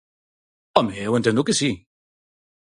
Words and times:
¡Home, 0.77 0.93
eu 1.07 1.11
entendo 1.15 1.45
que 1.47 1.57
si! 1.59 1.71